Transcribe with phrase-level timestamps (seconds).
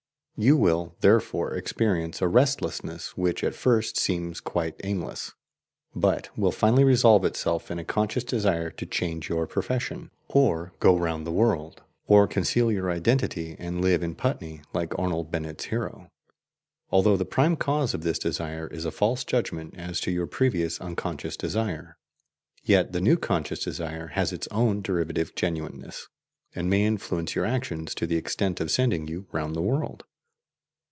[0.43, 5.33] You will therefore experience a restlessness which will at first seem quite aimless,
[5.93, 10.97] but will finally resolve itself in a conscious desire to change your profession, or go
[10.97, 16.09] round the world, or conceal your identity and live in Putney, like Arnold Bennett's hero.
[16.89, 20.81] Although the prime cause of this desire is a false judgment as to your previous
[20.81, 21.97] unconscious desire,
[22.63, 26.07] yet the new conscious desire has its own derivative genuineness,
[26.55, 30.03] and may influence your actions to the extent of sending you round the world.